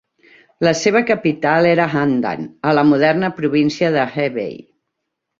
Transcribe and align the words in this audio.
La 0.67 0.71
seva 0.77 1.01
capital 1.09 1.67
era 1.71 1.85
Handan, 1.99 2.47
a 2.69 2.73
la 2.77 2.85
moderna 2.93 3.29
província 3.41 3.91
de 3.97 4.07
Hebei. 4.15 4.57